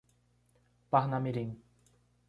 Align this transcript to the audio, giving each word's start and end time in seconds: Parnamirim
Parnamirim 0.91 1.61